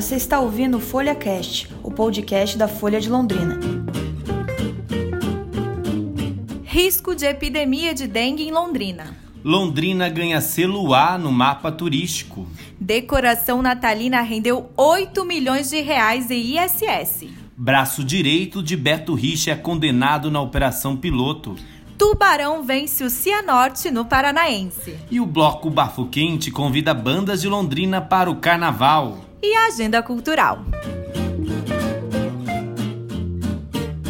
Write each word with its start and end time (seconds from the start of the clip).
você 0.00 0.16
está 0.16 0.40
ouvindo 0.40 0.78
o 0.78 0.80
Folha 0.80 1.14
Cast, 1.14 1.68
o 1.82 1.90
podcast 1.90 2.56
da 2.56 2.66
Folha 2.66 2.98
de 2.98 3.10
Londrina. 3.10 3.60
Risco 6.64 7.14
de 7.14 7.26
epidemia 7.26 7.92
de 7.92 8.06
dengue 8.06 8.44
em 8.44 8.50
Londrina. 8.50 9.14
Londrina 9.44 10.08
ganha 10.08 10.40
selo 10.40 10.94
A 10.94 11.18
no 11.18 11.30
mapa 11.30 11.70
turístico. 11.70 12.48
Decoração 12.80 13.60
natalina 13.60 14.22
rendeu 14.22 14.70
8 14.74 15.22
milhões 15.22 15.68
de 15.68 15.82
reais 15.82 16.30
em 16.30 16.56
ISS. 16.56 17.26
Braço 17.54 18.02
direito 18.02 18.62
de 18.62 18.78
Beto 18.78 19.12
Richa 19.12 19.50
é 19.50 19.54
condenado 19.54 20.30
na 20.30 20.40
Operação 20.40 20.96
Piloto. 20.96 21.56
Tubarão 21.98 22.62
vence 22.62 23.04
o 23.04 23.10
Cianorte 23.10 23.90
no 23.90 24.06
Paranaense. 24.06 24.96
E 25.10 25.20
o 25.20 25.26
bloco 25.26 25.68
Bafo 25.68 26.06
Quente 26.06 26.50
convida 26.50 26.94
bandas 26.94 27.42
de 27.42 27.48
Londrina 27.48 28.00
para 28.00 28.30
o 28.30 28.36
carnaval. 28.36 29.29
E 29.42 29.56
a 29.56 29.68
agenda 29.68 30.02
cultural. 30.02 30.62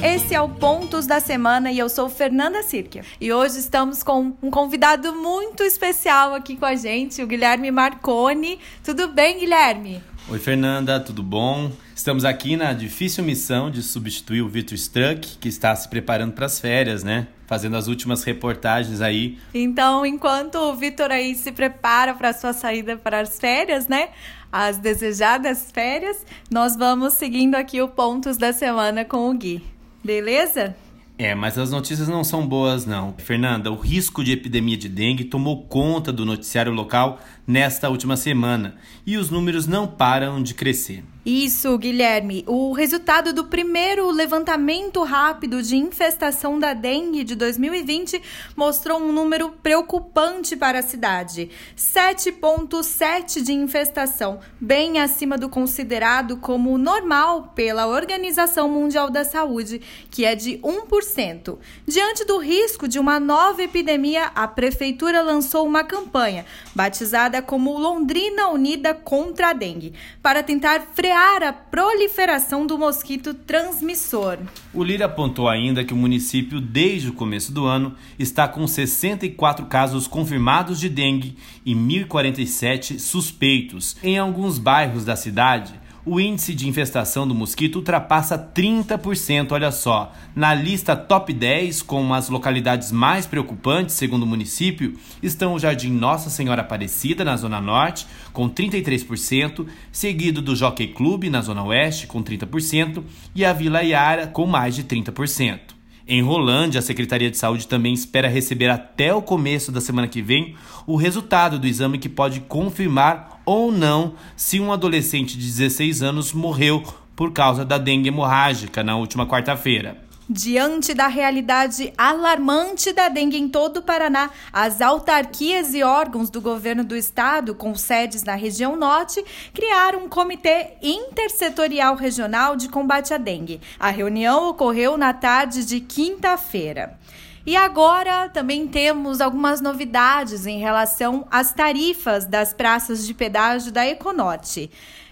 Esse 0.02 0.34
é 0.34 0.40
o 0.40 0.48
Pontos 0.48 1.06
da 1.06 1.20
Semana 1.20 1.70
e 1.70 1.78
eu 1.78 1.88
sou 1.88 2.08
Fernanda 2.08 2.64
Sirkia. 2.64 3.04
E 3.20 3.32
hoje 3.32 3.58
estamos 3.60 4.02
com 4.02 4.32
um 4.42 4.50
convidado 4.50 5.14
muito 5.14 5.62
especial 5.62 6.34
aqui 6.34 6.56
com 6.56 6.64
a 6.64 6.74
gente, 6.74 7.22
o 7.22 7.28
Guilherme 7.28 7.70
Marconi. 7.70 8.58
Tudo 8.82 9.06
bem, 9.06 9.38
Guilherme? 9.38 10.02
Oi, 10.28 10.38
Fernanda, 10.38 10.98
tudo 10.98 11.22
bom? 11.22 11.70
Estamos 11.94 12.24
aqui 12.24 12.56
na 12.56 12.72
difícil 12.72 13.22
missão 13.22 13.70
de 13.70 13.82
substituir 13.82 14.42
o 14.42 14.48
Vitor 14.48 14.74
Struck, 14.74 15.38
que 15.38 15.48
está 15.48 15.74
se 15.76 15.88
preparando 15.88 16.32
para 16.32 16.46
as 16.46 16.58
férias, 16.58 17.04
né? 17.04 17.28
Fazendo 17.46 17.76
as 17.76 17.88
últimas 17.88 18.22
reportagens 18.22 19.00
aí. 19.00 19.38
Então, 19.52 20.06
enquanto 20.06 20.54
o 20.54 20.74
Vitor 20.74 21.10
aí 21.10 21.34
se 21.34 21.50
prepara 21.50 22.14
para 22.14 22.28
a 22.28 22.32
sua 22.32 22.52
saída 22.52 22.96
para 22.96 23.20
as 23.20 23.38
férias, 23.38 23.88
né? 23.88 24.10
As 24.52 24.78
desejadas 24.78 25.70
férias, 25.70 26.26
nós 26.50 26.76
vamos 26.76 27.14
seguindo 27.14 27.54
aqui 27.54 27.80
o 27.80 27.88
Pontos 27.88 28.36
da 28.36 28.52
Semana 28.52 29.04
com 29.04 29.30
o 29.30 29.34
Gui. 29.34 29.62
Beleza? 30.02 30.74
É, 31.16 31.34
mas 31.34 31.58
as 31.58 31.70
notícias 31.70 32.08
não 32.08 32.24
são 32.24 32.46
boas, 32.46 32.86
não. 32.86 33.14
Fernanda, 33.18 33.70
o 33.70 33.76
risco 33.76 34.24
de 34.24 34.32
epidemia 34.32 34.76
de 34.76 34.88
dengue 34.88 35.24
tomou 35.24 35.64
conta 35.64 36.10
do 36.10 36.24
noticiário 36.24 36.72
local 36.72 37.20
nesta 37.46 37.90
última 37.90 38.16
semana 38.16 38.76
e 39.06 39.18
os 39.18 39.28
números 39.28 39.66
não 39.66 39.86
param 39.86 40.42
de 40.42 40.54
crescer. 40.54 41.04
Isso, 41.24 41.76
Guilherme. 41.76 42.44
O 42.46 42.72
resultado 42.72 43.34
do 43.34 43.44
primeiro 43.44 44.10
levantamento 44.10 45.02
rápido 45.02 45.62
de 45.62 45.76
infestação 45.76 46.58
da 46.58 46.72
dengue 46.72 47.24
de 47.24 47.34
2020 47.34 48.22
mostrou 48.56 48.98
um 48.98 49.12
número 49.12 49.50
preocupante 49.62 50.56
para 50.56 50.78
a 50.78 50.82
cidade: 50.82 51.50
7,7 51.76 53.42
de 53.42 53.52
infestação, 53.52 54.40
bem 54.58 54.98
acima 54.98 55.36
do 55.36 55.50
considerado 55.50 56.38
como 56.38 56.78
normal 56.78 57.52
pela 57.54 57.86
Organização 57.86 58.66
Mundial 58.70 59.10
da 59.10 59.22
Saúde, 59.22 59.82
que 60.10 60.24
é 60.24 60.34
de 60.34 60.56
1%. 60.60 61.58
Diante 61.86 62.24
do 62.24 62.38
risco 62.38 62.88
de 62.88 62.98
uma 62.98 63.20
nova 63.20 63.62
epidemia, 63.62 64.30
a 64.34 64.48
prefeitura 64.48 65.20
lançou 65.20 65.66
uma 65.66 65.84
campanha 65.84 66.46
batizada 66.74 67.42
como 67.42 67.78
Londrina 67.78 68.48
Unida 68.48 68.94
contra 68.94 69.50
a 69.50 69.52
Dengue, 69.52 69.92
para 70.22 70.42
tentar 70.42 70.80
frear 70.94 71.09
frear 71.10 71.42
a 71.42 71.52
proliferação 71.52 72.64
do 72.64 72.78
mosquito 72.78 73.34
transmissor. 73.34 74.38
O 74.72 74.84
Lira 74.84 75.06
apontou 75.06 75.48
ainda 75.48 75.82
que 75.82 75.92
o 75.92 75.96
município, 75.96 76.60
desde 76.60 77.08
o 77.08 77.12
começo 77.12 77.52
do 77.52 77.66
ano, 77.66 77.96
está 78.16 78.46
com 78.46 78.64
64 78.64 79.66
casos 79.66 80.06
confirmados 80.06 80.78
de 80.78 80.88
dengue 80.88 81.36
e 81.66 81.74
1.047 81.74 83.00
suspeitos. 83.00 83.96
Em 84.04 84.18
alguns 84.18 84.56
bairros 84.56 85.04
da 85.04 85.16
cidade, 85.16 85.74
o 86.04 86.18
índice 86.18 86.54
de 86.54 86.68
infestação 86.68 87.26
do 87.26 87.34
mosquito 87.34 87.76
ultrapassa 87.76 88.38
30%, 88.38 89.52
olha 89.52 89.70
só. 89.70 90.12
Na 90.34 90.54
lista 90.54 90.96
top 90.96 91.32
10, 91.32 91.82
com 91.82 92.14
as 92.14 92.28
localidades 92.28 92.90
mais 92.90 93.26
preocupantes, 93.26 93.94
segundo 93.94 94.22
o 94.22 94.26
município, 94.26 94.96
estão 95.22 95.54
o 95.54 95.58
Jardim 95.58 95.90
Nossa 95.90 96.30
Senhora 96.30 96.62
Aparecida, 96.62 97.24
na 97.24 97.36
Zona 97.36 97.60
Norte, 97.60 98.06
com 98.32 98.48
33%, 98.48 99.66
seguido 99.92 100.40
do 100.40 100.56
Jockey 100.56 100.88
Club, 100.88 101.24
na 101.24 101.42
Zona 101.42 101.64
Oeste, 101.64 102.06
com 102.06 102.22
30%, 102.22 103.02
e 103.34 103.44
a 103.44 103.52
Vila 103.52 103.82
Iara, 103.82 104.26
com 104.26 104.46
mais 104.46 104.74
de 104.74 104.84
30%. 104.84 105.79
Em 106.06 106.22
Rolândia, 106.22 106.80
a 106.80 106.82
Secretaria 106.82 107.30
de 107.30 107.36
Saúde 107.36 107.68
também 107.68 107.92
espera 107.92 108.28
receber 108.28 108.68
até 108.68 109.14
o 109.14 109.22
começo 109.22 109.70
da 109.70 109.80
semana 109.80 110.08
que 110.08 110.22
vem 110.22 110.54
o 110.86 110.96
resultado 110.96 111.58
do 111.58 111.66
exame 111.66 111.98
que 111.98 112.08
pode 112.08 112.40
confirmar 112.40 113.40
ou 113.44 113.70
não 113.70 114.14
se 114.36 114.58
um 114.58 114.72
adolescente 114.72 115.36
de 115.36 115.46
16 115.46 116.02
anos 116.02 116.32
morreu 116.32 116.82
por 117.14 117.32
causa 117.32 117.64
da 117.64 117.78
dengue 117.78 118.08
hemorrágica 118.08 118.82
na 118.82 118.96
última 118.96 119.26
quarta-feira. 119.26 120.09
Diante 120.32 120.94
da 120.94 121.08
realidade 121.08 121.92
alarmante 121.98 122.92
da 122.92 123.08
dengue 123.08 123.36
em 123.36 123.48
todo 123.48 123.78
o 123.78 123.82
Paraná, 123.82 124.30
as 124.52 124.80
autarquias 124.80 125.74
e 125.74 125.82
órgãos 125.82 126.30
do 126.30 126.40
governo 126.40 126.84
do 126.84 126.94
estado, 126.94 127.52
com 127.52 127.74
sedes 127.74 128.22
na 128.22 128.36
região 128.36 128.76
norte, 128.76 129.24
criaram 129.52 130.04
um 130.04 130.08
comitê 130.08 130.74
intersetorial 130.80 131.96
regional 131.96 132.54
de 132.54 132.68
combate 132.68 133.12
à 133.12 133.18
dengue. 133.18 133.60
A 133.76 133.90
reunião 133.90 134.48
ocorreu 134.48 134.96
na 134.96 135.12
tarde 135.12 135.64
de 135.64 135.80
quinta-feira. 135.80 136.96
E 137.44 137.56
agora 137.56 138.28
também 138.28 138.68
temos 138.68 139.20
algumas 139.20 139.60
novidades 139.60 140.46
em 140.46 140.60
relação 140.60 141.26
às 141.28 141.52
tarifas 141.52 142.24
das 142.24 142.54
praças 142.54 143.04
de 143.04 143.12
pedágio 143.14 143.72
da 143.72 143.84
Econorte 143.84 144.70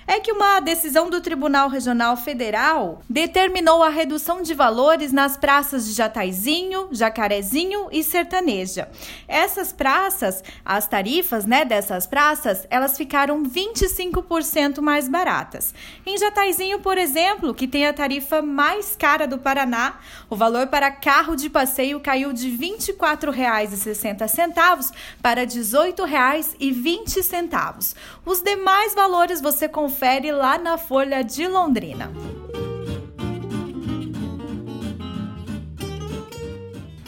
é 0.09 0.19
que 0.21 0.33
uma 0.33 0.59
decisão 0.59 1.09
do 1.11 1.21
Tribunal 1.21 1.69
Regional 1.69 2.17
Federal 2.17 3.03
determinou 3.11 3.83
a 3.83 3.91
redução 3.91 4.41
de 4.41 4.55
valores 4.55 5.13
nas 5.13 5.37
praças 5.37 5.87
de 5.87 5.93
Jataizinho, 5.93 6.89
Jacarezinho 6.91 7.89
e 7.93 8.03
Sertaneja. 8.03 8.89
Essas 9.29 9.71
praças, 9.71 10.43
as 10.65 10.87
tarifas 10.87 11.45
né, 11.45 11.67
dessas 11.67 12.07
praças, 12.07 12.67
elas 12.71 12.97
ficaram 12.97 13.45
25% 13.45 14.81
mais 14.81 15.11
baratas. 15.11 15.75
Em 16.07 16.17
Jataizinho, 16.17 16.81
por 16.81 16.97
exemplo, 16.97 17.53
que 17.53 17.69
tem 17.69 17.87
a 17.87 17.93
tarifa 17.93 18.41
mais 18.41 18.97
cara 18.97 19.27
do 19.27 19.37
Paraná, 19.37 19.99
o 20.31 20.37
valor 20.37 20.69
para 20.69 20.91
carro 20.91 21.37
de 21.37 21.51
passeio 21.51 22.01
caiu 22.01 22.33
de 22.33 22.49
R$ 22.49 22.77
24,60 22.79 24.91
para 25.21 25.43
R$ 25.43 25.47
18,20. 25.47 27.95
Os 28.25 28.41
demais 28.41 28.95
valores 28.95 29.43
você 29.43 29.69
confere 29.69 29.98
confere 29.99 30.31
lá 30.31 30.57
na 30.57 30.79
Folha 30.79 31.25
de 31.25 31.49
Londrina. 31.49 32.13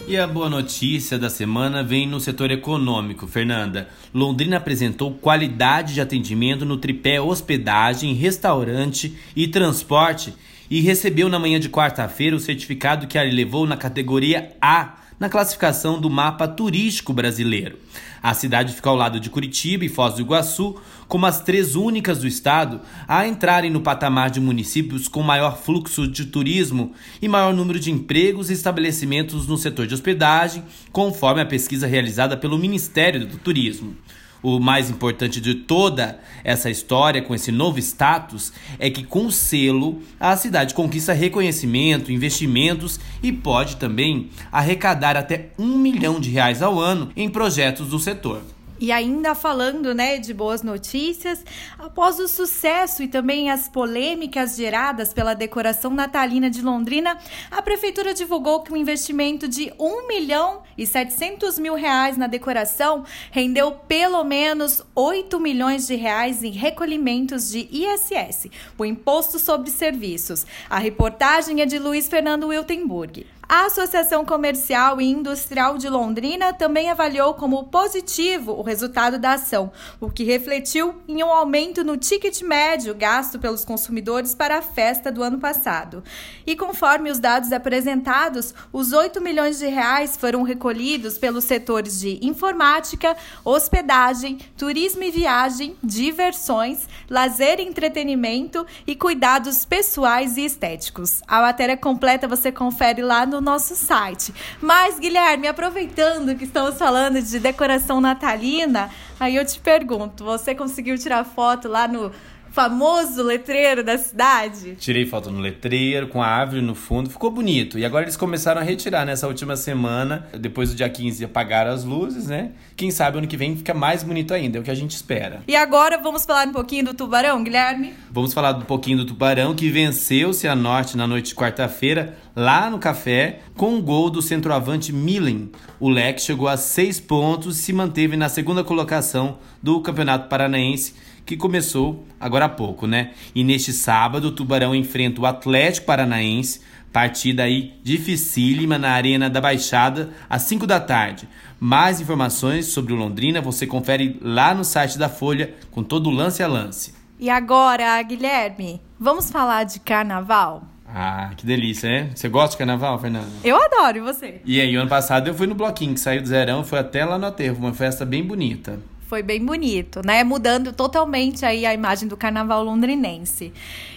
E 0.09 0.17
a 0.17 0.27
boa 0.27 0.51
notícia 0.51 1.17
da 1.17 1.31
semana 1.31 1.85
vem 1.85 2.05
no 2.05 2.19
setor 2.19 2.51
econômico, 2.51 3.29
Fernanda. 3.29 3.89
Londrina 4.13 4.57
apresentou 4.57 5.15
qualidade 5.15 5.95
de 5.95 6.01
atendimento 6.01 6.65
no 6.65 6.79
tripé 6.79 7.21
hospedagem, 7.21 8.13
restaurante 8.15 9.17
e 9.37 9.47
transporte 9.47 10.35
e 10.69 10.81
recebeu 10.81 11.29
na 11.29 11.39
manhã 11.39 11.61
de 11.61 11.69
quarta-feira 11.69 12.35
o 12.35 12.41
certificado 12.41 13.07
que 13.07 13.17
a 13.17 13.23
levou 13.23 13.69
na 13.69 13.77
categoria 13.77 14.51
A 14.61 15.00
na 15.21 15.29
classificação 15.29 16.01
do 16.01 16.09
mapa 16.09 16.49
turístico 16.49 17.13
brasileiro. 17.13 17.79
A 18.23 18.33
cidade 18.33 18.73
fica 18.73 18.89
ao 18.89 18.97
lado 18.97 19.21
de 19.21 19.29
Curitiba 19.29 19.85
e 19.85 19.89
Foz 19.89 20.15
do 20.15 20.23
Iguaçu, 20.23 20.81
como 21.07 21.27
as 21.27 21.43
três 21.43 21.77
únicas 21.77 22.21
do 22.21 22.27
estado 22.27 22.81
a 23.07 23.27
entrarem 23.27 23.71
no 23.71 23.83
patamar 23.83 24.31
de 24.31 24.41
municípios 24.41 25.09
com 25.09 25.23
maior 25.23 25.59
fluxo 25.59 26.09
de 26.09 26.25
turismo 26.25 26.95
e 27.21 27.29
maior 27.29 27.53
número 27.53 27.79
de 27.79 27.91
empregos 27.91 28.49
e 28.49 28.55
estabelecimentos 28.55 29.47
no 29.47 29.59
setor 29.59 29.87
de 29.87 29.93
hospedagem, 29.93 30.65
conforme 30.91 31.43
a 31.43 31.47
pesquisa 31.47 31.87
realizada 31.87 32.37
pelo 32.37 32.59
Ministério 32.59 33.27
do 33.27 33.37
Turismo. 33.37 33.97
O 34.43 34.59
mais 34.59 34.89
importante 34.89 35.41
de 35.41 35.55
toda 35.55 36.19
essa 36.43 36.71
história 36.71 37.21
com 37.21 37.35
esse 37.35 37.53
novo 37.53 37.79
status 37.79 38.53
é 38.79 38.89
que 38.89 39.05
com 39.05 39.27
o 39.27 39.33
selo 39.33 40.01
a 40.19 40.37
cidade 40.37 40.75
conquista 40.75 41.13
reconhecimento, 41.13 42.11
investimentos 42.11 42.99
e 43.23 43.33
pode 43.33 43.77
também 43.77 44.31
arrecadar 44.51 45.17
até 45.17 45.51
um 45.59 45.77
milhão 45.77 46.19
de 46.19 46.31
reais 46.31 46.63
ao 46.63 46.79
ano 46.79 47.11
em 47.15 47.29
projetos 47.29 47.89
do 47.89 47.99
setor. 47.99 48.43
E 48.81 48.91
ainda 48.91 49.35
falando, 49.35 49.95
né, 49.95 50.17
de 50.17 50.33
boas 50.33 50.63
notícias, 50.63 51.45
após 51.79 52.19
o 52.19 52.27
sucesso 52.27 53.03
e 53.03 53.09
também 53.09 53.51
as 53.51 53.69
polêmicas 53.69 54.57
geradas 54.57 55.13
pela 55.13 55.35
decoração 55.35 55.91
natalina 55.91 56.49
de 56.49 56.63
Londrina, 56.63 57.19
a 57.51 57.61
prefeitura 57.61 58.15
divulgou 58.15 58.63
que 58.63 58.73
um 58.73 58.77
investimento 58.77 59.47
de 59.47 59.71
1 59.79 60.09
milhão 60.09 60.63
e 60.79 60.87
700 60.87 61.59
mil 61.59 61.75
reais 61.75 62.17
na 62.17 62.27
decoração 62.27 63.05
rendeu 63.31 63.73
pelo 63.73 64.25
menos 64.25 64.83
8 64.95 65.39
milhões 65.39 65.87
de 65.87 65.95
reais 65.95 66.43
em 66.43 66.53
recolhimentos 66.53 67.51
de 67.51 67.69
ISS, 67.71 68.47
o 68.79 68.85
Imposto 68.87 69.39
sobre 69.39 69.71
Serviços. 69.71 70.47
A 70.71 70.79
reportagem 70.79 71.61
é 71.61 71.67
de 71.67 71.79
Luiz 71.79 72.09
Fernando 72.09 72.47
Wiltenburg. 72.47 73.27
A 73.53 73.65
Associação 73.65 74.25
Comercial 74.25 75.01
e 75.01 75.11
Industrial 75.11 75.77
de 75.77 75.89
Londrina 75.89 76.53
também 76.53 76.89
avaliou 76.89 77.35
como 77.35 77.65
positivo 77.65 78.53
o 78.53 78.63
resultado 78.63 79.19
da 79.19 79.33
ação, 79.33 79.73
o 80.01 80.09
que 80.09 80.23
refletiu 80.23 80.95
em 81.09 81.21
um 81.25 81.33
aumento 81.33 81.83
no 81.83 81.97
ticket 81.97 82.43
médio 82.43 82.95
gasto 82.95 83.41
pelos 83.41 83.65
consumidores 83.65 84.37
para 84.37 84.59
a 84.59 84.63
festa 84.63 85.11
do 85.11 85.21
ano 85.21 85.41
passado. 85.41 86.05
E 86.47 86.55
conforme 86.55 87.11
os 87.11 87.19
dados 87.19 87.51
apresentados, 87.51 88.55
os 88.73 88.93
8 88.93 89.21
milhões 89.21 89.59
de 89.59 89.67
reais 89.67 90.17
foram 90.17 90.45
recolhidos 90.45 91.19
pelos 91.19 91.43
setores 91.43 91.99
de 91.99 92.25
informática, 92.25 93.17
hospedagem, 93.45 94.39
turismo 94.57 95.03
e 95.03 95.11
viagem, 95.11 95.77
diversões, 95.83 96.87
lazer 97.11 97.59
e 97.59 97.65
entretenimento 97.65 98.65
e 98.87 98.95
cuidados 98.95 99.65
pessoais 99.65 100.37
e 100.37 100.45
estéticos. 100.45 101.21
A 101.27 101.41
matéria 101.41 101.77
completa 101.77 102.29
você 102.29 102.53
confere 102.53 103.03
lá 103.03 103.27
no 103.27 103.40
nosso 103.41 103.75
site. 103.75 104.33
Mas, 104.61 104.99
Guilherme, 104.99 105.49
aproveitando 105.49 106.37
que 106.37 106.45
estamos 106.45 106.79
falando 106.79 107.21
de 107.21 107.39
decoração 107.39 108.01
natalina, 108.01 108.91
aí 109.19 109.37
eu 109.37 109.45
te 109.45 109.59
pergunto: 109.61 110.25
você 110.25 110.55
conseguiu 110.55 110.99
tirar 110.99 111.25
foto 111.25 111.69
lá 111.69 111.87
no 111.87 112.11
famoso 112.51 113.23
letreiro 113.23 113.83
da 113.83 113.97
cidade? 113.97 114.75
Tirei 114.77 115.07
foto 115.07 115.31
no 115.31 115.39
letreiro, 115.41 116.09
com 116.09 116.23
a 116.23 116.27
árvore 116.27 116.61
no 116.61 116.75
fundo, 116.75 117.09
ficou 117.09 117.31
bonito. 117.31 117.79
E 117.79 117.85
agora 117.85 118.05
eles 118.05 118.17
começaram 118.17 118.61
a 118.61 118.65
retirar 118.65 119.05
nessa 119.05 119.27
última 119.27 119.57
semana, 119.57 120.27
depois 120.39 120.71
do 120.71 120.77
dia 120.77 120.89
15 120.89 121.25
apagaram 121.25 121.73
as 121.73 121.85
luzes, 121.85 122.27
né? 122.27 122.51
Quem 122.77 122.91
sabe 122.91 123.19
ano 123.19 123.27
que 123.27 123.37
vem 123.37 123.57
fica 123.57 123.73
mais 123.73 124.03
bonito 124.03 124.35
ainda, 124.35 124.59
é 124.59 124.61
o 124.61 124.65
que 124.65 124.71
a 124.71 124.75
gente 124.75 124.93
espera. 124.93 125.43
E 125.47 125.55
agora 125.55 125.99
vamos 125.99 126.25
falar 126.25 126.49
um 126.49 126.53
pouquinho 126.53 126.87
do 126.87 126.95
Tubarão, 126.95 127.43
Guilherme? 127.43 127.95
Vamos 128.11 128.35
falar 128.35 128.57
um 128.57 128.63
pouquinho 128.63 128.99
do 128.99 129.05
Tubarão, 129.05 129.55
que 129.55 129.69
venceu 129.71 130.31
o 130.31 130.35
Cianorte 130.35 130.97
na 130.97 131.07
noite 131.07 131.29
de 131.29 131.35
quarta-feira, 131.35 132.17
lá 132.41 132.71
no 132.71 132.79
café, 132.79 133.41
com 133.55 133.75
um 133.75 133.83
gol 133.83 134.09
do 134.09 134.23
centroavante 134.23 134.95
Milen. 134.95 135.51
O 135.79 135.91
Leque 135.91 136.23
chegou 136.23 136.49
a 136.49 136.57
seis 136.57 136.99
pontos 136.99 137.59
e 137.59 137.63
se 137.63 137.71
manteve 137.71 138.17
na 138.17 138.31
segunda 138.31 138.65
colocação 138.65 139.37
do 139.63 139.79
Campeonato 139.83 140.27
Paranaense 140.27 140.95
que 141.27 141.37
começou 141.37 142.03
agora 142.19 142.47
há 142.47 142.49
pouco, 142.49 142.87
né? 142.87 143.11
E 143.35 143.45
neste 143.45 143.75
sábado, 143.75 144.29
o 144.29 144.33
Tubarão 144.33 144.75
enfrenta 144.75 145.21
o 145.21 145.27
Atlético 145.27 145.87
Paranaense, 145.87 146.63
partida 146.91 147.43
aí 147.43 147.75
dificílima 147.83 148.79
na 148.79 148.93
Arena 148.93 149.29
da 149.29 149.39
Baixada, 149.39 150.09
às 150.29 150.41
5 150.43 150.67
da 150.67 150.81
tarde. 150.81 151.29
Mais 151.61 152.01
informações 152.01 152.69
sobre 152.69 152.95
o 152.95 152.97
Londrina 152.97 153.43
você 153.43 153.67
confere 153.67 154.19
lá 154.23 154.55
no 154.55 154.65
site 154.65 154.99
da 154.99 155.11
Folha, 155.11 155.55
com 155.71 155.83
todo 155.83 156.09
o 156.09 156.11
lance 156.11 156.43
a 156.43 156.49
lance. 156.49 156.95
E 157.19 157.29
agora, 157.29 158.03
Guilherme, 158.03 158.81
vamos 158.99 159.31
falar 159.31 159.65
de 159.65 159.79
carnaval? 159.79 160.63
Ah, 160.95 161.31
que 161.37 161.47
delícia, 161.47 161.89
né? 161.89 162.11
Você 162.15 162.29
gosta 162.29 162.53
de 162.53 162.59
carnaval, 162.59 162.99
Fernanda? 162.99 163.29
Eu 163.45 163.57
adoro, 163.57 163.99
e 163.99 164.01
você? 164.01 164.41
E 164.45 164.61
aí, 164.61 164.75
ano 164.75 164.89
passado 164.89 165.29
eu 165.29 165.35
fui 165.35 165.47
no 165.47 165.55
bloquinho 165.55 165.95
que 165.95 166.01
saiu 166.01 166.21
do 166.21 166.29
Zerão, 166.29 166.65
foi 166.65 166.79
até 166.79 167.05
lá 167.05 167.17
no 167.19 167.27
aterro, 167.27 167.59
uma 167.59 167.73
festa 167.73 168.05
bem 168.05 168.25
bonita 168.25 168.79
foi 169.11 169.25
bem 169.25 169.45
bonito, 169.45 170.07
né? 170.07 170.23
Mudando 170.23 170.73
totalmente 170.73 171.45
aí 171.45 171.67
a 171.67 171.75
imagem 171.75 172.07
do 172.07 172.17
carnaval 172.17 172.63
londrinense. 172.63 173.53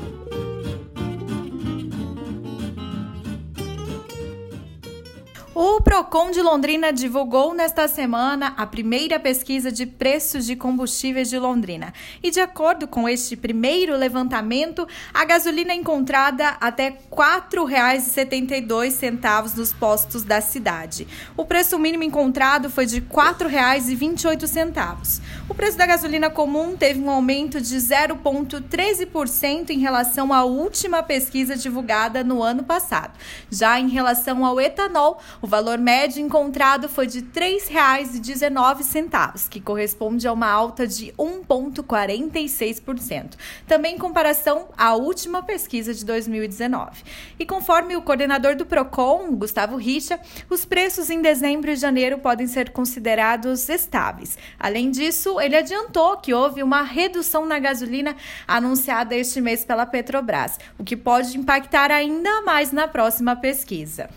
Procon 6.17 6.31
de 6.31 6.41
Londrina 6.41 6.95
divulgou 6.95 7.53
nesta 7.53 7.87
semana 7.87 8.55
a 8.57 8.67
primeira 8.67 9.21
pesquisa 9.21 9.71
de 9.71 9.85
preços 9.85 10.47
de 10.47 10.57
combustíveis 10.57 11.29
de 11.29 11.39
Londrina. 11.39 11.93
E 12.23 12.31
de 12.31 12.41
acordo 12.41 12.89
com 12.89 13.07
este 13.07 13.37
primeiro 13.37 13.95
levantamento, 13.95 14.89
a 15.13 15.27
gasolina 15.27 15.73
é 15.73 15.75
encontrada 15.75 16.57
até 16.59 16.89
R$ 16.89 16.97
4,72 17.13 19.59
nos 19.59 19.75
postos 19.75 20.23
da 20.23 20.41
cidade. 20.41 21.07
O 21.37 21.45
preço 21.45 21.79
mínimo 21.79 22.05
encontrado 22.05 22.71
foi 22.71 22.87
de 22.87 23.01
R$ 23.01 23.09
4,28. 23.11 25.21
O 25.51 25.55
preço 25.55 25.77
da 25.77 25.85
gasolina 25.85 26.31
comum 26.31 26.79
teve 26.79 26.99
um 26.99 27.11
aumento 27.11 27.61
de 27.61 27.77
0,13% 27.77 29.69
em 29.69 29.81
relação 29.81 30.33
à 30.33 30.45
última 30.45 31.03
pesquisa 31.03 31.57
divulgada 31.57 32.25
no 32.25 32.43
ano 32.43 32.65
passado. 32.65 33.13
Já 33.51 33.79
em 33.79 33.91
relação 33.91 34.47
ao 34.47 34.59
etanol, 34.59 35.21
o 35.43 35.47
valor 35.47 35.77
médio 35.77 36.06
encontrado 36.15 36.89
foi 36.89 37.07
de 37.07 37.19
R$ 37.19 37.27
3,19, 37.35 39.49
que 39.49 39.61
corresponde 39.61 40.29
a 40.29 40.33
uma 40.33 40.49
alta 40.49 40.87
de 40.87 41.13
1,46%, 41.19 43.33
também 43.67 43.97
em 43.97 43.99
comparação 43.99 44.69
à 44.77 44.95
última 44.95 45.43
pesquisa 45.43 45.93
de 45.93 46.05
2019. 46.05 47.03
E 47.39 47.45
conforme 47.45 47.97
o 47.97 48.03
coordenador 48.03 48.55
do 48.55 48.65
PROCON, 48.65 49.35
Gustavo 49.35 49.77
Richa, 49.77 50.21
os 50.49 50.65
preços 50.65 51.11
em 51.11 51.21
dezembro 51.21 51.71
e 51.71 51.77
janeiro 51.77 52.19
podem 52.19 52.47
ser 52.47 52.71
considerados 52.71 53.69
estáveis. 53.69 54.39
Além 54.59 54.91
disso, 54.91 55.41
ele 55.41 55.57
adiantou 55.57 56.17
que 56.19 56.33
houve 56.33 56.63
uma 56.63 56.83
redução 56.83 57.45
na 57.45 57.59
gasolina 57.59 58.15
anunciada 58.47 59.17
este 59.17 59.41
mês 59.41 59.65
pela 59.65 59.87
Petrobras, 59.87 60.59
o 60.79 60.85
que 60.85 60.97
pode 60.97 61.37
impactar 61.37 61.91
ainda 61.91 62.43
mais 62.43 62.71
na 62.71 62.87
próxima 62.87 63.35
pesquisa. 63.35 64.09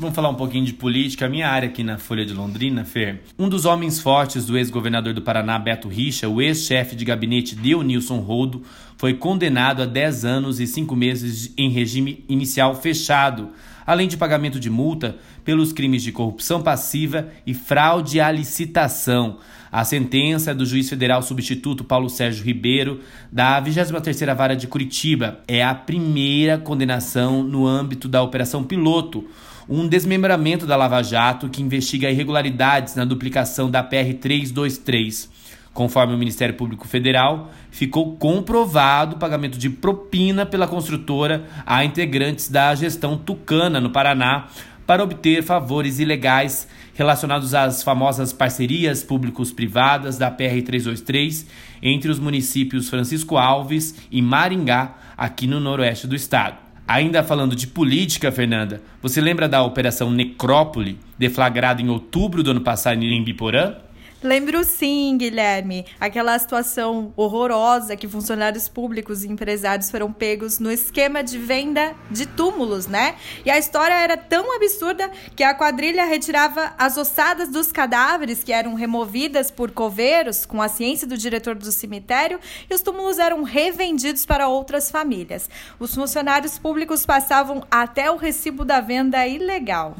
Vamos 0.00 0.16
falar 0.16 0.30
um 0.30 0.34
pouquinho 0.34 0.64
de 0.64 0.72
política, 0.72 1.26
a 1.26 1.28
minha 1.28 1.46
área 1.46 1.68
aqui 1.68 1.82
na 1.82 1.98
Folha 1.98 2.24
de 2.24 2.32
Londrina, 2.32 2.86
Fer. 2.86 3.20
Um 3.38 3.50
dos 3.50 3.66
homens 3.66 4.00
fortes 4.00 4.46
do 4.46 4.56
ex-governador 4.56 5.12
do 5.12 5.20
Paraná, 5.20 5.58
Beto 5.58 5.88
Richa, 5.88 6.26
o 6.26 6.40
ex-chefe 6.40 6.96
de 6.96 7.04
gabinete 7.04 7.54
Deonilson 7.54 8.20
Roldo, 8.20 8.62
foi 8.96 9.12
condenado 9.12 9.82
a 9.82 9.84
10 9.84 10.24
anos 10.24 10.58
e 10.58 10.66
5 10.66 10.96
meses 10.96 11.52
em 11.54 11.68
regime 11.68 12.24
inicial 12.30 12.74
fechado, 12.80 13.50
além 13.86 14.08
de 14.08 14.16
pagamento 14.16 14.60
de 14.60 14.70
multa 14.70 15.16
pelos 15.44 15.72
crimes 15.72 16.02
de 16.02 16.12
corrupção 16.12 16.62
passiva 16.62 17.28
e 17.46 17.54
fraude 17.54 18.20
à 18.20 18.30
licitação. 18.30 19.38
A 19.72 19.84
sentença 19.84 20.50
é 20.50 20.54
do 20.54 20.66
juiz 20.66 20.88
federal 20.88 21.22
substituto 21.22 21.84
Paulo 21.84 22.10
Sérgio 22.10 22.44
Ribeiro, 22.44 23.00
da 23.30 23.62
23ª 23.62 24.34
Vara 24.34 24.56
de 24.56 24.66
Curitiba, 24.66 25.40
é 25.46 25.62
a 25.62 25.74
primeira 25.74 26.58
condenação 26.58 27.44
no 27.44 27.66
âmbito 27.66 28.08
da 28.08 28.20
Operação 28.20 28.64
Piloto, 28.64 29.28
um 29.68 29.86
desmembramento 29.86 30.66
da 30.66 30.74
Lava 30.74 31.00
Jato 31.02 31.48
que 31.48 31.62
investiga 31.62 32.10
irregularidades 32.10 32.96
na 32.96 33.04
duplicação 33.04 33.70
da 33.70 33.82
PR 33.82 34.12
323. 34.20 35.30
Conforme 35.72 36.14
o 36.14 36.18
Ministério 36.18 36.54
Público 36.56 36.86
Federal, 36.86 37.50
ficou 37.70 38.16
comprovado 38.16 39.16
o 39.16 39.18
pagamento 39.18 39.56
de 39.56 39.70
propina 39.70 40.44
pela 40.44 40.66
construtora 40.66 41.44
a 41.64 41.84
integrantes 41.84 42.48
da 42.48 42.74
gestão 42.74 43.16
Tucana, 43.16 43.80
no 43.80 43.90
Paraná, 43.90 44.48
para 44.84 45.04
obter 45.04 45.44
favores 45.44 46.00
ilegais 46.00 46.66
relacionados 46.94 47.54
às 47.54 47.82
famosas 47.82 48.32
parcerias 48.32 49.04
públicos-privadas 49.04 50.18
da 50.18 50.30
PR-323 50.30 51.46
entre 51.80 52.10
os 52.10 52.18
municípios 52.18 52.90
Francisco 52.90 53.36
Alves 53.36 53.94
e 54.10 54.20
Maringá, 54.20 54.96
aqui 55.16 55.46
no 55.46 55.60
noroeste 55.60 56.08
do 56.08 56.16
estado. 56.16 56.58
Ainda 56.88 57.22
falando 57.22 57.54
de 57.54 57.68
política, 57.68 58.32
Fernanda, 58.32 58.82
você 59.00 59.20
lembra 59.20 59.48
da 59.48 59.62
Operação 59.62 60.10
Necrópole, 60.10 60.98
deflagrada 61.16 61.80
em 61.80 61.88
outubro 61.88 62.42
do 62.42 62.50
ano 62.50 62.62
passado 62.62 63.00
em 63.00 63.22
Biporã? 63.22 63.76
Lembro 64.22 64.62
sim, 64.64 65.16
Guilherme. 65.16 65.86
Aquela 65.98 66.38
situação 66.38 67.10
horrorosa 67.16 67.96
que 67.96 68.06
funcionários 68.06 68.68
públicos 68.68 69.24
e 69.24 69.28
empresários 69.28 69.90
foram 69.90 70.12
pegos 70.12 70.58
no 70.58 70.70
esquema 70.70 71.24
de 71.24 71.38
venda 71.38 71.94
de 72.10 72.26
túmulos, 72.26 72.86
né? 72.86 73.16
E 73.46 73.50
a 73.50 73.58
história 73.58 73.94
era 73.94 74.18
tão 74.18 74.54
absurda 74.54 75.10
que 75.34 75.42
a 75.42 75.54
quadrilha 75.54 76.04
retirava 76.04 76.74
as 76.76 76.98
ossadas 76.98 77.48
dos 77.48 77.72
cadáveres 77.72 78.44
que 78.44 78.52
eram 78.52 78.74
removidas 78.74 79.50
por 79.50 79.70
coveiros 79.70 80.44
com 80.44 80.60
a 80.60 80.68
ciência 80.68 81.06
do 81.06 81.16
diretor 81.16 81.54
do 81.54 81.72
cemitério 81.72 82.38
e 82.68 82.74
os 82.74 82.82
túmulos 82.82 83.18
eram 83.18 83.42
revendidos 83.42 84.26
para 84.26 84.48
outras 84.48 84.90
famílias. 84.90 85.48
Os 85.78 85.94
funcionários 85.94 86.58
públicos 86.58 87.06
passavam 87.06 87.64
até 87.70 88.10
o 88.10 88.16
recibo 88.16 88.66
da 88.66 88.82
venda 88.82 89.26
ilegal. 89.26 89.96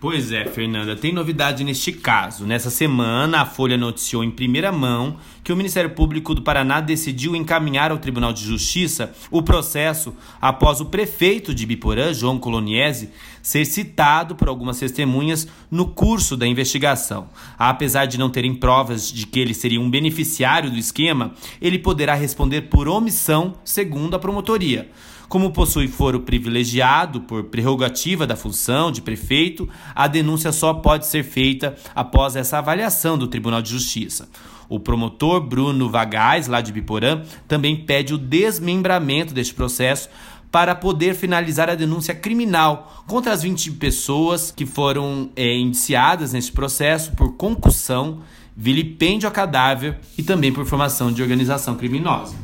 Pois 0.00 0.32
é, 0.32 0.44
Fernanda, 0.44 0.94
tem 0.94 1.14
novidade 1.14 1.64
neste 1.64 1.90
caso. 1.90 2.44
Nessa 2.44 2.68
semana, 2.68 3.40
a 3.40 3.46
Folha 3.46 3.78
noticiou 3.78 4.22
em 4.22 4.30
primeira 4.30 4.70
mão 4.70 5.16
que 5.42 5.50
o 5.50 5.56
Ministério 5.56 5.90
Público 5.90 6.34
do 6.34 6.42
Paraná 6.42 6.80
decidiu 6.80 7.34
encaminhar 7.34 7.90
ao 7.90 7.96
Tribunal 7.96 8.30
de 8.30 8.44
Justiça 8.44 9.14
o 9.30 9.42
processo 9.42 10.14
após 10.40 10.80
o 10.80 10.86
prefeito 10.86 11.54
de 11.54 11.64
Biporã, 11.64 12.12
João 12.12 12.38
Coloniese, 12.38 13.10
ser 13.42 13.64
citado 13.64 14.34
por 14.34 14.48
algumas 14.48 14.78
testemunhas 14.78 15.48
no 15.70 15.86
curso 15.86 16.36
da 16.36 16.46
investigação. 16.46 17.28
Apesar 17.58 18.04
de 18.04 18.18
não 18.18 18.28
terem 18.28 18.54
provas 18.54 19.10
de 19.10 19.26
que 19.26 19.40
ele 19.40 19.54
seria 19.54 19.80
um 19.80 19.90
beneficiário 19.90 20.70
do 20.70 20.78
esquema, 20.78 21.32
ele 21.62 21.78
poderá 21.78 22.14
responder 22.14 22.62
por 22.62 22.88
omissão, 22.88 23.54
segundo 23.64 24.14
a 24.14 24.18
promotoria. 24.18 24.90
Como 25.34 25.50
possui 25.50 25.88
foro 25.88 26.20
privilegiado 26.20 27.22
por 27.22 27.42
prerrogativa 27.42 28.24
da 28.24 28.36
função 28.36 28.92
de 28.92 29.02
prefeito, 29.02 29.68
a 29.92 30.06
denúncia 30.06 30.52
só 30.52 30.72
pode 30.74 31.06
ser 31.06 31.24
feita 31.24 31.74
após 31.92 32.36
essa 32.36 32.58
avaliação 32.58 33.18
do 33.18 33.26
Tribunal 33.26 33.60
de 33.60 33.70
Justiça. 33.70 34.28
O 34.68 34.78
promotor 34.78 35.40
Bruno 35.40 35.90
Vagais, 35.90 36.46
lá 36.46 36.60
de 36.60 36.70
Biporã, 36.70 37.22
também 37.48 37.74
pede 37.74 38.14
o 38.14 38.18
desmembramento 38.18 39.34
deste 39.34 39.54
processo 39.54 40.08
para 40.52 40.72
poder 40.72 41.16
finalizar 41.16 41.68
a 41.68 41.74
denúncia 41.74 42.14
criminal 42.14 43.02
contra 43.08 43.32
as 43.32 43.42
20 43.42 43.72
pessoas 43.72 44.52
que 44.52 44.64
foram 44.64 45.30
é, 45.34 45.52
indiciadas 45.58 46.32
neste 46.32 46.52
processo 46.52 47.10
por 47.10 47.32
concussão, 47.32 48.20
vilipêndio 48.56 49.28
a 49.28 49.32
cadáver 49.32 49.98
e 50.16 50.22
também 50.22 50.52
por 50.52 50.64
formação 50.64 51.10
de 51.10 51.20
organização 51.20 51.74
criminosa. 51.74 52.36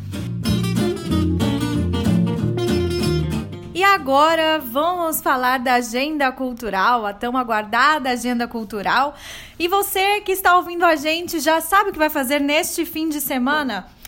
Agora 3.95 4.59
vamos 4.59 5.21
falar 5.21 5.59
da 5.59 5.75
agenda 5.75 6.31
cultural, 6.31 7.05
a 7.05 7.13
tão 7.13 7.37
aguardada 7.37 8.11
agenda 8.11 8.47
cultural. 8.47 9.17
E 9.59 9.67
você 9.67 10.21
que 10.21 10.33
está 10.33 10.57
ouvindo 10.57 10.85
a 10.85 10.95
gente 10.95 11.41
já 11.41 11.61
sabe 11.61 11.91
o 11.91 11.93
que 11.93 11.99
vai 11.99 12.11
fazer 12.11 12.41
neste 12.41 12.85
fim 12.85 13.09
de 13.09 13.21
semana? 13.21 13.81
Bom, 13.81 14.00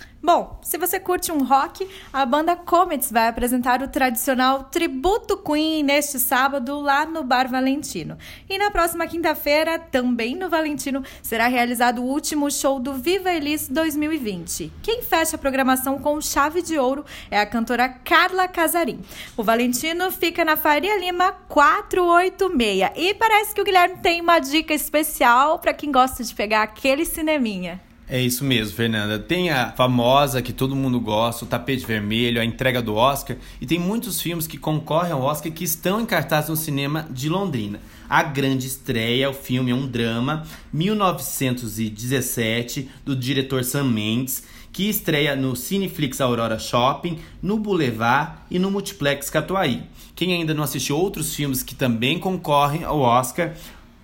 se 0.62 0.78
você 0.78 1.00
curte 1.00 1.32
um 1.32 1.42
rock, 1.42 1.88
a 2.12 2.24
banda 2.24 2.54
Comets 2.54 3.10
vai 3.10 3.26
apresentar 3.26 3.82
o 3.82 3.88
tradicional 3.88 4.64
Tributo 4.64 5.36
Queen 5.36 5.82
neste 5.82 6.20
sábado 6.20 6.80
lá 6.80 7.04
no 7.04 7.24
Bar 7.24 7.48
Valentino. 7.50 8.16
E 8.48 8.56
na 8.56 8.70
próxima 8.70 9.04
quinta-feira, 9.08 9.80
também 9.80 10.36
no 10.36 10.48
Valentino, 10.48 11.02
será 11.20 11.48
realizado 11.48 12.00
o 12.00 12.06
último 12.06 12.48
show 12.52 12.78
do 12.78 12.94
Viva 12.94 13.32
Elis 13.32 13.66
2020. 13.66 14.72
Quem 14.80 15.02
fecha 15.02 15.34
a 15.34 15.38
programação 15.38 15.98
com 15.98 16.20
chave 16.20 16.62
de 16.62 16.78
ouro 16.78 17.04
é 17.28 17.40
a 17.40 17.46
cantora 17.46 17.88
Carla 17.88 18.46
Casarim. 18.46 19.00
O 19.36 19.42
Valentino 19.42 20.12
fica 20.12 20.44
na 20.44 20.56
Faria 20.56 21.00
Lima 21.00 21.32
486 21.48 22.92
e 22.94 23.12
parece 23.14 23.52
que 23.52 23.60
o 23.60 23.64
Guilherme 23.64 23.96
tem 23.96 24.20
uma 24.20 24.38
dica 24.38 24.72
especial 24.72 25.58
para 25.58 25.74
quem 25.74 25.90
gosta 25.90 26.22
de 26.22 26.32
pegar 26.32 26.62
aquele 26.62 27.04
cineminha. 27.04 27.91
É 28.08 28.20
isso 28.20 28.44
mesmo, 28.44 28.76
Fernanda. 28.76 29.18
Tem 29.18 29.50
a 29.50 29.72
famosa 29.72 30.42
que 30.42 30.52
todo 30.52 30.76
mundo 30.76 31.00
gosta, 31.00 31.44
o 31.44 31.48
Tapete 31.48 31.86
Vermelho, 31.86 32.40
a 32.40 32.44
entrega 32.44 32.80
do 32.82 32.94
Oscar, 32.94 33.36
e 33.60 33.66
tem 33.66 33.78
muitos 33.78 34.20
filmes 34.20 34.46
que 34.46 34.58
concorrem 34.58 35.12
ao 35.12 35.22
Oscar 35.22 35.52
que 35.52 35.64
estão 35.64 36.00
em 36.00 36.06
cartaz 36.06 36.48
no 36.48 36.56
cinema 36.56 37.06
de 37.10 37.28
Londrina. 37.28 37.80
A 38.08 38.22
grande 38.22 38.66
estreia, 38.66 39.28
o 39.30 39.34
filme 39.34 39.70
é 39.70 39.74
um 39.74 39.86
drama, 39.86 40.44
1917, 40.72 42.88
do 43.04 43.14
diretor 43.16 43.64
Sam 43.64 43.84
Mendes, 43.84 44.44
que 44.72 44.88
estreia 44.88 45.36
no 45.36 45.56
Cineflix 45.56 46.20
Aurora 46.20 46.58
Shopping, 46.58 47.18
no 47.40 47.58
Boulevard 47.58 48.32
e 48.50 48.58
no 48.58 48.70
Multiplex 48.70 49.30
Catuaí. 49.30 49.84
Quem 50.14 50.34
ainda 50.34 50.52
não 50.52 50.64
assistiu 50.64 50.98
outros 50.98 51.34
filmes 51.34 51.62
que 51.62 51.74
também 51.74 52.18
concorrem 52.18 52.84
ao 52.84 53.00
Oscar, 53.00 53.54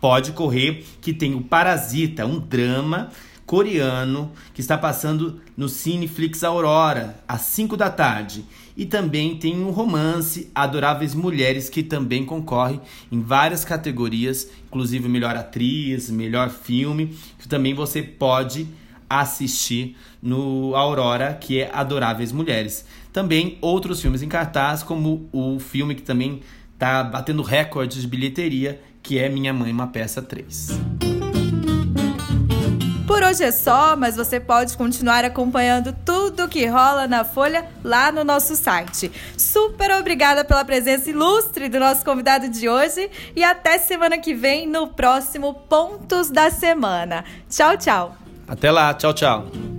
pode 0.00 0.32
correr, 0.32 0.86
que 1.00 1.12
tem 1.12 1.34
o 1.34 1.42
Parasita, 1.42 2.24
um 2.24 2.38
drama 2.38 3.10
coreano 3.48 4.30
que 4.52 4.60
está 4.60 4.76
passando 4.76 5.40
no 5.56 5.70
Cineflix 5.70 6.44
Aurora, 6.44 7.18
às 7.26 7.40
5 7.40 7.78
da 7.78 7.88
tarde. 7.88 8.44
E 8.76 8.84
também 8.84 9.36
tem 9.36 9.58
um 9.58 9.70
romance 9.70 10.50
Adoráveis 10.54 11.14
Mulheres, 11.14 11.70
que 11.70 11.82
também 11.82 12.26
concorre 12.26 12.78
em 13.10 13.22
várias 13.22 13.64
categorias, 13.64 14.50
inclusive 14.66 15.08
melhor 15.08 15.34
atriz, 15.34 16.10
melhor 16.10 16.50
filme, 16.50 17.16
que 17.38 17.48
também 17.48 17.72
você 17.72 18.02
pode 18.02 18.68
assistir 19.08 19.96
no 20.22 20.76
Aurora, 20.76 21.32
que 21.32 21.58
é 21.58 21.70
Adoráveis 21.72 22.30
Mulheres. 22.30 22.84
Também 23.14 23.56
outros 23.62 24.02
filmes 24.02 24.20
em 24.20 24.28
cartaz, 24.28 24.82
como 24.82 25.26
o 25.32 25.58
filme 25.58 25.94
que 25.94 26.02
também 26.02 26.42
está 26.74 27.02
batendo 27.02 27.42
recordes 27.42 28.02
de 28.02 28.06
bilheteria, 28.06 28.78
que 29.02 29.18
é 29.18 29.26
Minha 29.30 29.54
Mãe, 29.54 29.72
uma 29.72 29.86
peça 29.86 30.20
3. 30.20 31.17
Por 33.18 33.26
hoje 33.26 33.42
é 33.42 33.50
só, 33.50 33.96
mas 33.96 34.14
você 34.14 34.38
pode 34.38 34.76
continuar 34.76 35.24
acompanhando 35.24 35.92
tudo 36.04 36.46
que 36.46 36.64
rola 36.66 37.08
na 37.08 37.24
Folha 37.24 37.66
lá 37.82 38.12
no 38.12 38.22
nosso 38.22 38.54
site. 38.54 39.10
Super 39.36 39.90
obrigada 39.90 40.44
pela 40.44 40.64
presença 40.64 41.10
ilustre 41.10 41.68
do 41.68 41.80
nosso 41.80 42.04
convidado 42.04 42.48
de 42.48 42.68
hoje 42.68 43.10
e 43.34 43.42
até 43.42 43.76
semana 43.76 44.18
que 44.18 44.34
vem 44.34 44.68
no 44.68 44.86
próximo 44.86 45.52
Pontos 45.52 46.30
da 46.30 46.48
Semana. 46.48 47.24
Tchau, 47.50 47.76
tchau. 47.76 48.16
Até 48.46 48.70
lá, 48.70 48.94
tchau, 48.94 49.12
tchau. 49.12 49.77